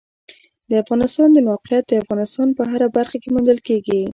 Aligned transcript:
د 0.69 0.71
افغانستان 0.83 1.29
د 1.33 1.37
موقعیت 1.49 1.83
د 1.87 1.93
افغانستان 2.03 2.47
په 2.57 2.63
هره 2.71 2.87
برخه 2.97 3.17
کې 3.21 3.31
موندل 3.33 3.59
کېږي. 3.67 4.01